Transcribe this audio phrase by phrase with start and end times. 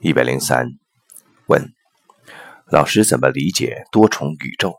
[0.00, 0.66] 一百零三，
[1.46, 1.72] 问
[2.70, 4.74] 老师怎么理解多重宇宙？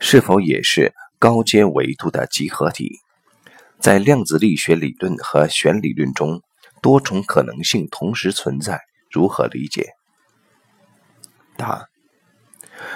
[0.00, 2.98] 是否也是高阶维度的集合体？
[3.78, 6.42] 在量子力学理论和弦理论中，
[6.82, 8.80] 多重可能性同时存在，
[9.10, 9.90] 如何理解？
[11.56, 11.86] 答：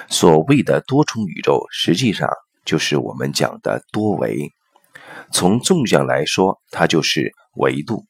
[0.09, 2.27] 所谓的多重宇宙，实际上
[2.65, 4.51] 就是我们讲的多维。
[5.31, 8.03] 从纵向来说，它就是维度；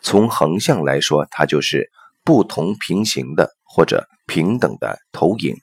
[0.00, 1.90] 从横向来说，它就是
[2.24, 5.56] 不同平行的或者平等的投影。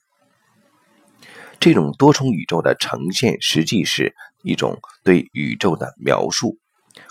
[1.59, 4.13] 这种多重宇宙的呈现，实际是
[4.43, 6.57] 一种对宇宙的描述，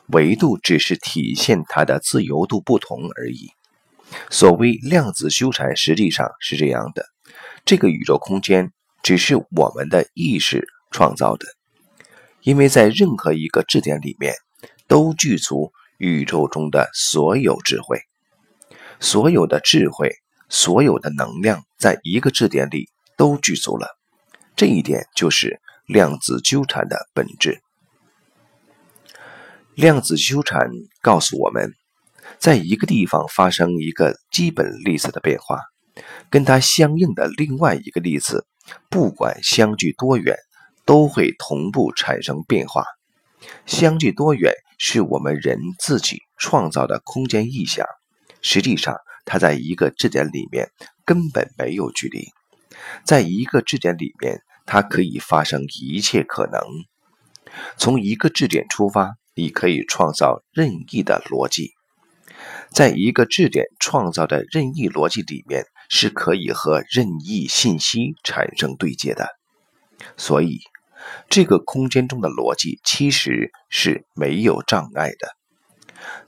[0.06, 3.50] 维度只是体现它的自由度不同而已。
[4.30, 7.04] 所谓量子纠缠，实际上是这样的：
[7.66, 8.72] 这个宇宙空间
[9.02, 11.46] 只是我们的意识创造的，
[12.40, 14.32] 因为在任何一个质点里面，
[14.86, 18.00] 都具足宇宙中的所有智慧，
[19.00, 20.10] 所有的智慧，
[20.48, 23.96] 所有的能量，在一个质点里都具足了。
[24.56, 27.60] 这一点就是量子纠缠的本质。
[29.74, 30.68] 量子纠缠
[31.00, 31.72] 告诉我们，
[32.38, 35.60] 在一个地方发生一个基本粒子的变化，
[36.28, 38.44] 跟它相应的另外一个粒子，
[38.90, 40.36] 不管相距多远，
[40.84, 42.84] 都会同步产生变化。
[43.66, 47.86] 相距多远是我们人自己创造的空间意象，
[48.42, 50.70] 实际上它在一个质点里面
[51.04, 52.28] 根本没有距离，
[53.04, 54.42] 在一个质点里面。
[54.70, 56.60] 它可以发生一切可能。
[57.78, 61.72] 从一个质点出发，你可以创造任意的逻辑。
[62.68, 69.30] 在一个质点创造的任意逻辑里面，是可以和任意信息产生对接的。
[70.18, 70.58] 所以，
[71.30, 75.37] 这个空间中的逻辑其实是没有障碍的。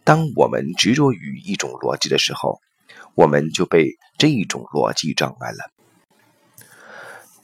[0.05, 2.61] 当我们执着于一种逻辑的时候，
[3.15, 5.59] 我们就被这一种逻辑障碍了。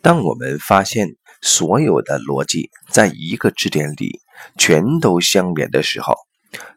[0.03, 4.21] 当我们发现所有的逻辑在一个质点里
[4.57, 6.15] 全都相连的时候，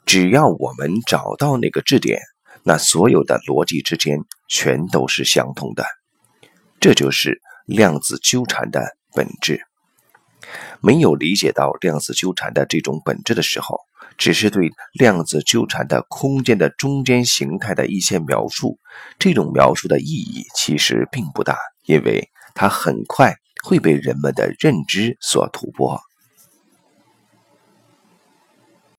[0.06, 2.20] 只要我们找到那个质点，
[2.64, 5.86] 那所有的逻辑之间全都是相通的。
[6.80, 9.69] 这就是量子纠缠的本质。
[10.82, 13.80] 没有理解到量子纠缠的这种本质的时候，
[14.18, 18.80] 只是对量子纠缠的空间的中间形态的一些描述，
[19.18, 22.30] 这种描述的意义其实并不大，因为。
[22.56, 25.98] 它很快会被人们的认知所突破。